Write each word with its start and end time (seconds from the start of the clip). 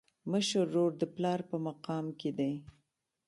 مشر 0.31 0.59
ورور 0.67 0.91
د 0.97 1.03
پلار 1.15 1.39
په 1.49 1.57
مقام 1.67 2.05
کي 2.19 2.31
دی. 2.37 2.51